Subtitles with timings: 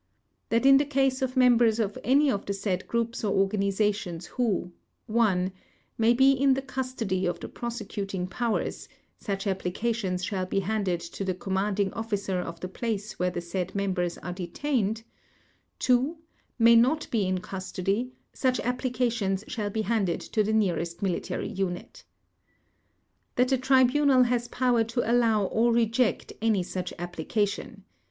[0.49, 4.71] THAT in the case of members of any of the said groups or organizations who
[5.15, 5.51] (i)
[5.95, 11.23] may be in the custody of the prosecuting powers, such applications shall be handed to
[11.23, 15.03] the Commanding Officer of the place where the said members are detained;
[15.87, 16.13] (ii)
[16.57, 22.05] may not be in custody, such applications shall be handed to the nearest military unit.
[23.35, 27.83] THAT the Tribunal has power to allow or reject any such application.